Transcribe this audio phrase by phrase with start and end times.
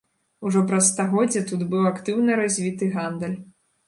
[0.49, 3.37] Ужо праз стагоддзе тут быў актыўна развіты гандаль.